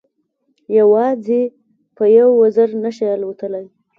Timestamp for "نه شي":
2.83-3.07